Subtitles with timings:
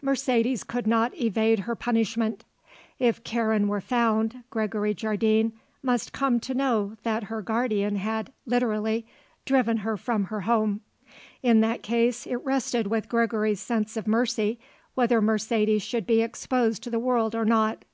[0.00, 2.44] Mercedes could not evade her punishment.
[3.00, 9.04] If Karen were found Gregory Jardine must come to know that her guardian had, literally,
[9.44, 10.82] driven her from her home.
[11.42, 14.60] In that case it rested with Gregory's sense of mercy
[14.94, 17.84] whether Mercedes should be exposed to the world or not.